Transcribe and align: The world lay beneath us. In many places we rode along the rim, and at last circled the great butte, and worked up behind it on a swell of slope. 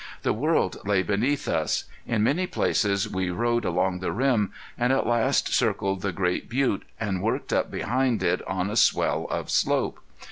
The 0.23 0.33
world 0.33 0.77
lay 0.83 1.03
beneath 1.03 1.47
us. 1.47 1.83
In 2.07 2.23
many 2.23 2.47
places 2.47 3.07
we 3.07 3.29
rode 3.29 3.65
along 3.65 3.99
the 3.99 4.11
rim, 4.11 4.51
and 4.75 4.91
at 4.91 5.05
last 5.05 5.53
circled 5.53 6.01
the 6.01 6.11
great 6.11 6.49
butte, 6.49 6.85
and 6.99 7.21
worked 7.21 7.53
up 7.53 7.69
behind 7.69 8.23
it 8.23 8.41
on 8.47 8.71
a 8.71 8.75
swell 8.75 9.27
of 9.29 9.51
slope. 9.51 9.99